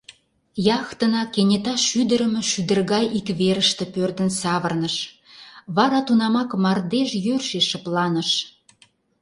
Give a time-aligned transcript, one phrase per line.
[0.77, 4.95] Яхтына кенета шӱдырымӧ шӱдыр гай ик верыште пӧрдын савырныш,
[5.75, 8.29] вара тунамак мардеж йӧршеш шыпланыш.